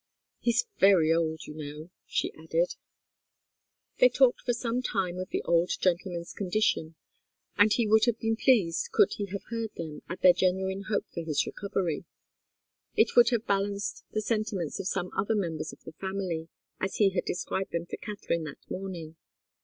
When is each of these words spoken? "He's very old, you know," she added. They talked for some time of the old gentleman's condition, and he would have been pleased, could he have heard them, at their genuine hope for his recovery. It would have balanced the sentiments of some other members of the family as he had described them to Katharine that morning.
"He's 0.39 0.65
very 0.79 1.13
old, 1.13 1.45
you 1.45 1.53
know," 1.53 1.91
she 2.07 2.33
added. 2.33 2.73
They 3.99 4.09
talked 4.09 4.41
for 4.41 4.51
some 4.53 4.81
time 4.81 5.19
of 5.19 5.29
the 5.29 5.43
old 5.43 5.69
gentleman's 5.79 6.33
condition, 6.33 6.95
and 7.55 7.71
he 7.71 7.85
would 7.85 8.05
have 8.05 8.17
been 8.17 8.35
pleased, 8.35 8.89
could 8.91 9.13
he 9.17 9.27
have 9.27 9.43
heard 9.51 9.69
them, 9.75 10.01
at 10.09 10.23
their 10.23 10.33
genuine 10.33 10.85
hope 10.89 11.05
for 11.13 11.21
his 11.21 11.45
recovery. 11.45 12.05
It 12.95 13.15
would 13.15 13.29
have 13.29 13.45
balanced 13.45 14.03
the 14.09 14.23
sentiments 14.23 14.79
of 14.79 14.87
some 14.87 15.11
other 15.15 15.35
members 15.35 15.71
of 15.71 15.83
the 15.83 15.91
family 15.93 16.49
as 16.79 16.95
he 16.95 17.11
had 17.11 17.23
described 17.25 17.71
them 17.71 17.85
to 17.85 17.97
Katharine 17.97 18.45
that 18.45 18.57
morning. 18.71 19.17